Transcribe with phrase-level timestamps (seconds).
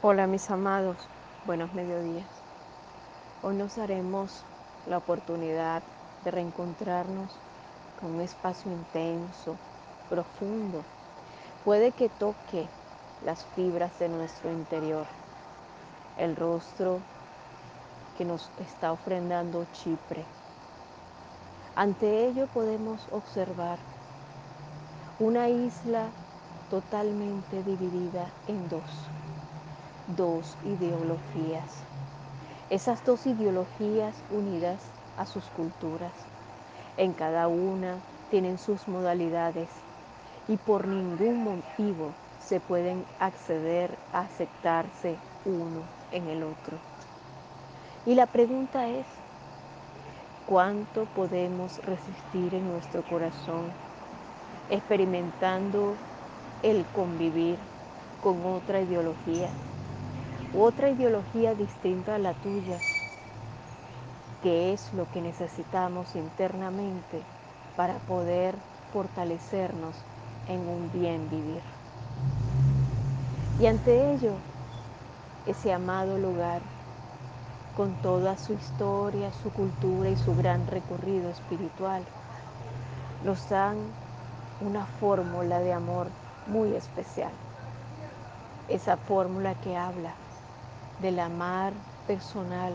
[0.00, 0.96] Hola mis amados,
[1.44, 2.28] buenos mediodías.
[3.42, 4.44] Hoy nos daremos
[4.88, 5.82] la oportunidad
[6.24, 7.32] de reencontrarnos
[8.00, 9.56] con un espacio intenso,
[10.08, 10.84] profundo.
[11.64, 12.68] Puede que toque
[13.26, 15.04] las fibras de nuestro interior,
[16.16, 17.00] el rostro
[18.16, 20.24] que nos está ofrendando Chipre.
[21.74, 23.80] Ante ello podemos observar
[25.18, 26.06] una isla
[26.70, 29.08] totalmente dividida en dos,
[30.16, 31.82] dos ideologías.
[32.70, 34.80] Esas dos ideologías unidas
[35.16, 36.12] a sus culturas.
[36.96, 37.96] En cada una
[38.30, 39.68] tienen sus modalidades
[40.48, 42.12] y por ningún motivo
[42.44, 45.82] se pueden acceder a aceptarse uno
[46.12, 46.78] en el otro.
[48.06, 49.06] Y la pregunta es,
[50.46, 53.70] ¿cuánto podemos resistir en nuestro corazón
[54.70, 55.94] experimentando
[56.62, 57.56] el convivir
[58.22, 59.48] con otra ideología,
[60.56, 62.78] otra ideología distinta a la tuya,
[64.42, 67.22] que es lo que necesitamos internamente
[67.76, 68.54] para poder
[68.92, 69.94] fortalecernos
[70.48, 71.60] en un bien vivir.
[73.60, 74.32] Y ante ello,
[75.46, 76.62] ese amado lugar,
[77.76, 82.02] con toda su historia, su cultura y su gran recorrido espiritual,
[83.22, 83.76] nos dan
[84.62, 86.06] una fórmula de amor
[86.46, 87.32] muy especial.
[88.68, 90.14] Esa fórmula que habla
[91.00, 91.72] del amar
[92.06, 92.72] personal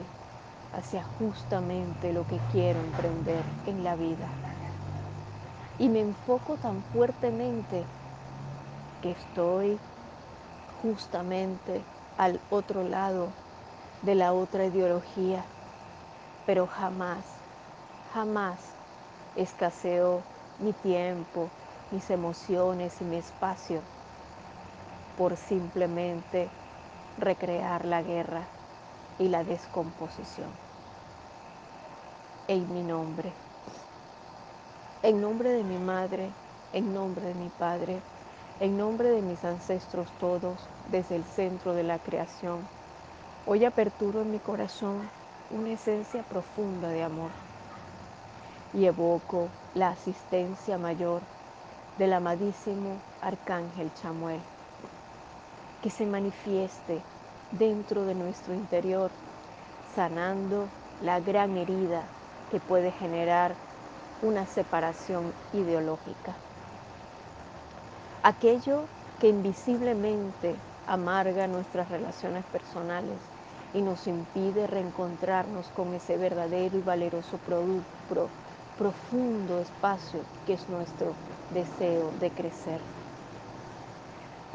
[0.74, 4.28] hacia justamente lo que quiero emprender en la vida.
[5.80, 7.86] Y me enfoco tan fuertemente
[9.02, 9.80] que estoy
[10.82, 11.84] justamente
[12.18, 13.30] al otro lado
[14.04, 15.44] de la otra ideología,
[16.46, 17.26] pero jamás,
[18.14, 18.60] jamás
[19.36, 20.24] escaseó
[20.60, 21.50] mi tiempo,
[21.92, 23.82] mis emociones y mi espacio
[25.18, 26.50] por simplemente
[27.18, 28.44] recrear la guerra
[29.20, 30.50] y la descomposición.
[32.48, 33.32] En mi nombre,
[35.04, 36.30] en nombre de mi madre,
[36.74, 38.02] en nombre de mi padre,
[38.60, 40.58] en nombre de mis ancestros todos,
[40.92, 42.60] desde el centro de la creación,
[43.46, 45.10] hoy aperturo en mi corazón
[45.52, 47.32] una esencia profunda de amor
[48.74, 51.22] y evoco la asistencia mayor
[51.98, 54.40] del amadísimo Arcángel Chamuel,
[55.82, 57.02] que se manifieste
[57.58, 59.12] dentro de nuestro interior,
[59.96, 60.68] sanando
[61.04, 62.04] la gran herida
[62.52, 63.56] que puede generar
[64.24, 66.34] una separación ideológica.
[68.24, 68.84] Aquello
[69.20, 70.56] que invisiblemente
[70.88, 73.18] amarga nuestras relaciones personales
[73.74, 78.30] y nos impide reencontrarnos con ese verdadero y valeroso producto,
[78.78, 81.14] profundo espacio que es nuestro
[81.54, 82.80] deseo de crecer.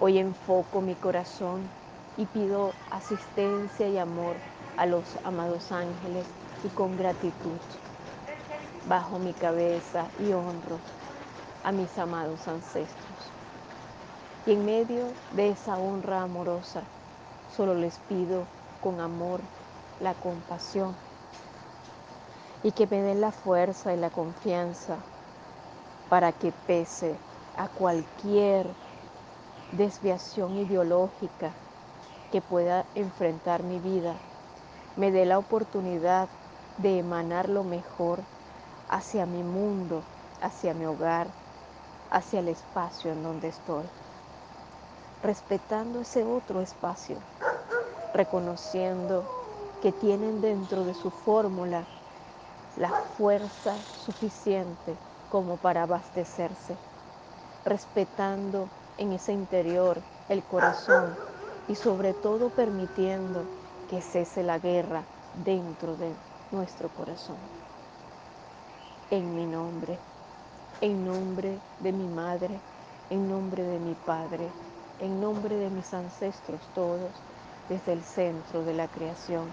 [0.01, 1.61] Hoy enfoco mi corazón
[2.19, 4.35] y pido asistencia y amor
[4.77, 6.27] a los amados ángeles
[6.65, 7.59] y con gratitud
[8.89, 10.79] bajo mi cabeza y honro
[11.63, 13.31] a mis amados ancestros.
[14.47, 15.07] Y en medio
[15.37, 16.83] de esa honra amorosa,
[17.57, 18.47] solo les pido
[18.83, 19.41] con amor
[20.01, 20.97] la compasión
[22.65, 24.97] y que me den la fuerza y la confianza
[26.09, 27.15] para que pese
[27.57, 28.67] a cualquier
[29.73, 31.53] desviación ideológica
[32.31, 34.15] que pueda enfrentar mi vida,
[34.97, 36.29] me dé la oportunidad
[36.79, 38.21] de emanar lo mejor
[38.89, 40.03] hacia mi mundo,
[40.41, 41.29] hacia mi hogar,
[42.11, 43.85] hacia el espacio en donde estoy,
[45.23, 47.19] respetando ese otro espacio,
[48.15, 49.25] reconociendo
[49.83, 51.85] que tienen dentro de su fórmula
[52.77, 54.97] la fuerza suficiente
[55.31, 56.77] como para abastecerse,
[57.65, 61.28] respetando en ese interior el corazón
[61.69, 63.45] y sobre todo permitiendo
[63.91, 65.03] que cese la guerra
[65.45, 66.13] dentro de
[66.51, 67.37] nuestro corazón.
[69.11, 69.99] En mi nombre,
[70.81, 72.61] en nombre de mi madre,
[73.11, 74.49] en nombre de mi padre,
[75.01, 77.11] en nombre de mis ancestros todos,
[77.69, 79.47] desde el centro de la creación.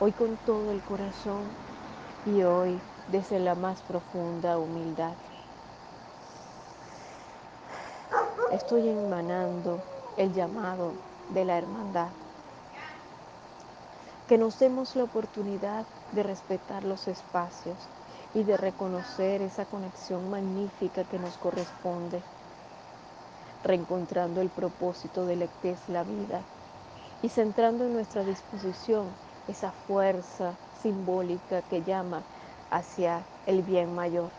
[0.00, 1.42] Hoy con todo el corazón
[2.24, 5.12] y hoy desde la más profunda humildad.
[8.50, 9.82] Estoy emanando
[10.16, 12.08] el llamado de la hermandad.
[14.28, 17.76] Que nos demos la oportunidad de respetar los espacios
[18.34, 22.22] y de reconocer esa conexión magnífica que nos corresponde,
[23.64, 26.42] reencontrando el propósito de la que es la vida
[27.22, 29.06] y centrando en nuestra disposición
[29.48, 32.22] esa fuerza simbólica que llama
[32.70, 34.30] hacia el bien mayor,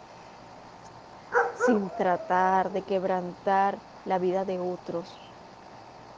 [1.66, 5.29] sin tratar de quebrantar la vida de otros,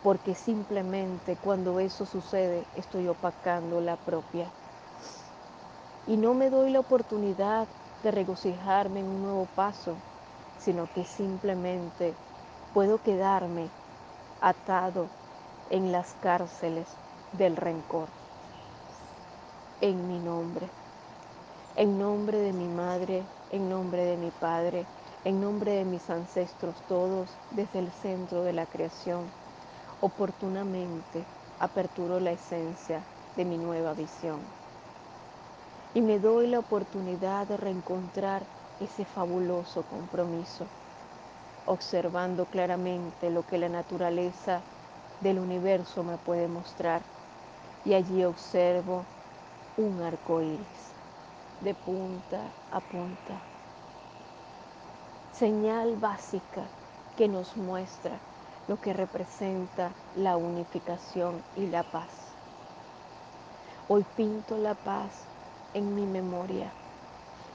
[0.03, 4.47] porque simplemente cuando eso sucede estoy opacando la propia.
[6.07, 7.67] Y no me doy la oportunidad
[8.03, 9.95] de regocijarme en un nuevo paso,
[10.59, 12.13] sino que simplemente
[12.73, 13.67] puedo quedarme
[14.41, 15.07] atado
[15.69, 16.87] en las cárceles
[17.37, 18.07] del rencor.
[19.81, 20.67] En mi nombre,
[21.75, 24.85] en nombre de mi madre, en nombre de mi padre,
[25.23, 29.40] en nombre de mis ancestros todos, desde el centro de la creación,
[30.01, 31.23] oportunamente
[31.59, 33.03] aperturo la esencia
[33.37, 34.39] de mi nueva visión.
[35.93, 38.41] Y me doy la oportunidad de reencontrar
[38.79, 40.65] ese fabuloso compromiso,
[41.67, 44.61] observando claramente lo que la naturaleza
[45.21, 47.01] del universo me puede mostrar.
[47.85, 49.03] Y allí observo
[49.77, 50.91] un arco iris
[51.61, 53.39] de punta a punta.
[55.33, 56.63] Señal básica
[57.17, 58.17] que nos muestra
[58.67, 62.09] lo que representa la unificación y la paz.
[63.87, 65.11] Hoy pinto la paz
[65.73, 66.71] en mi memoria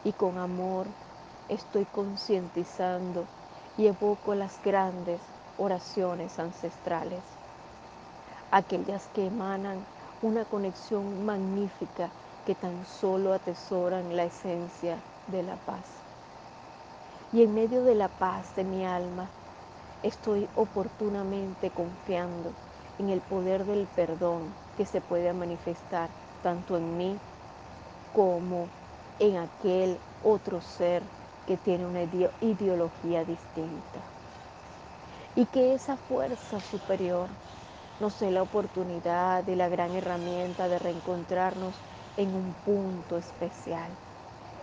[0.05, 0.87] y con amor
[1.49, 3.27] estoy concientizando
[3.79, 5.21] y evoco las grandes
[5.59, 7.23] oraciones ancestrales,
[8.51, 9.85] aquellas que emanan
[10.23, 12.11] una conexión magnífica
[12.47, 14.97] que tan solo atesoran la esencia
[15.29, 15.85] de la paz.
[17.33, 19.29] Y en medio de la paz de mi alma,
[20.03, 22.53] estoy oportunamente confiando
[22.99, 26.11] en el poder del perdón que se puede manifestar
[26.43, 27.19] tanto en mí
[28.15, 28.69] como
[29.19, 31.03] en aquel otro ser
[31.47, 32.03] que tiene una
[32.41, 34.01] ideología distinta.
[35.35, 37.29] Y que esa fuerza superior
[38.01, 41.75] nos dé la oportunidad y la gran herramienta de reencontrarnos
[42.17, 43.91] en un punto especial,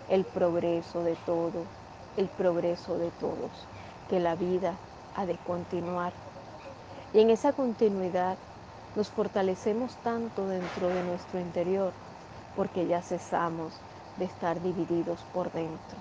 [0.09, 1.65] el progreso de todo,
[2.17, 3.51] el progreso de todos,
[4.09, 4.75] que la vida
[5.15, 6.13] ha de continuar.
[7.13, 8.37] Y en esa continuidad
[8.95, 11.93] nos fortalecemos tanto dentro de nuestro interior
[12.55, 13.73] porque ya cesamos
[14.17, 15.97] de estar divididos por dentro.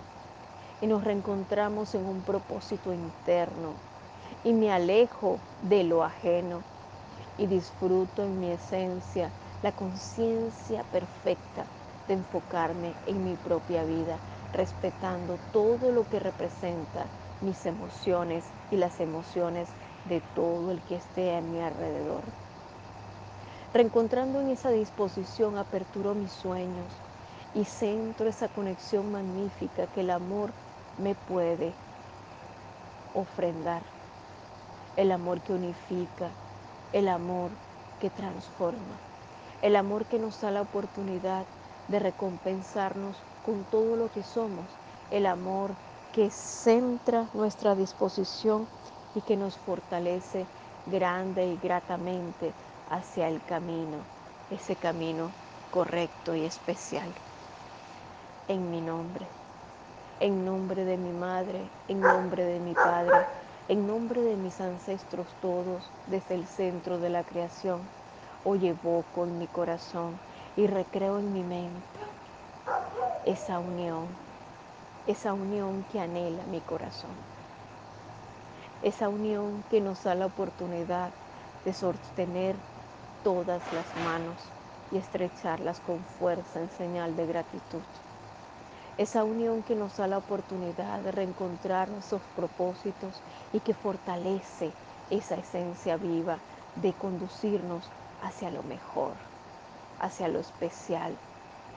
[0.81, 3.75] Y nos reencontramos en un propósito interno
[4.45, 6.63] y me alejo de lo ajeno
[7.39, 9.31] y disfruto en mi esencia
[9.63, 11.65] la conciencia perfecta
[12.09, 14.19] de enfocarme en mi propia vida,
[14.53, 17.07] respetando todo lo que representa
[17.43, 19.69] mis emociones y las emociones
[20.09, 22.23] de todo el que esté a mi alrededor.
[23.75, 26.93] Reencontrando en esa disposición, aperturo mis sueños
[27.55, 30.51] y centro esa conexión magnífica que el amor
[30.99, 31.73] me puede
[33.15, 33.83] ofrendar.
[34.97, 36.29] El amor que unifica,
[36.93, 37.51] el amor
[37.99, 38.99] que transforma,
[39.63, 41.47] el amor que nos da la oportunidad
[41.89, 43.17] de recompensarnos
[43.47, 44.67] con todo lo que somos,
[45.11, 45.71] el amor
[46.13, 48.69] que centra nuestra disposición
[49.15, 50.47] y que nos fortalece
[50.87, 52.53] grande y gratamente
[52.91, 53.99] hacia el camino,
[54.51, 55.31] ese camino
[55.71, 57.11] correcto y especial.
[58.49, 59.27] En mi nombre,
[60.21, 63.27] en nombre de mi madre, en nombre de mi padre,
[63.69, 67.81] en nombre de mis ancestros todos, desde el centro de la creación,
[68.45, 70.19] hoy evoco en mi corazón
[70.57, 72.01] y recreo en mi mente
[73.25, 74.32] esa unión
[75.07, 77.17] esa unión que anhela mi corazón,
[78.83, 81.11] esa unión que nos da la oportunidad
[81.65, 82.57] de sostener
[83.25, 84.39] todas las manos
[84.93, 87.83] y estrecharlas con fuerza en señal de gratitud.
[88.97, 93.23] Esa unión que nos da la oportunidad de reencontrar nuestros propósitos
[93.53, 94.71] y que fortalece
[95.11, 96.39] esa esencia viva
[96.77, 99.17] de conducirnos hacia lo mejor,
[99.99, 101.17] hacia lo especial,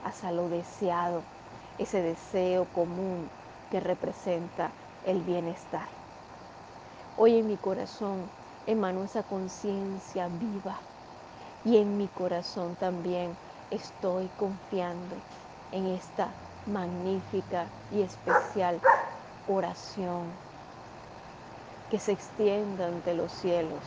[0.04, 1.22] hacia lo deseado
[1.78, 3.30] ese deseo común
[3.70, 4.72] que representa
[5.04, 5.88] el bienestar.
[7.16, 8.30] Hoy en mi corazón
[8.66, 10.80] emano esa conciencia viva
[11.64, 13.36] y en mi corazón también
[13.70, 15.16] estoy confiando
[15.72, 16.34] en esta
[16.66, 18.80] magnífica y especial
[19.46, 20.32] oración
[21.88, 23.84] que se extienda ante los cielos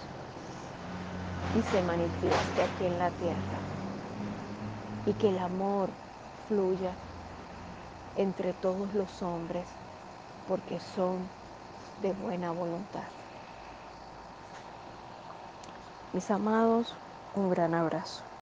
[1.53, 3.59] y se manifieste aquí en la tierra
[5.05, 5.89] y que el amor
[6.47, 6.95] fluya
[8.15, 9.67] entre todos los hombres
[10.47, 11.29] porque son
[12.01, 13.03] de buena voluntad.
[16.13, 16.95] Mis amados,
[17.35, 18.29] un gran abrazo.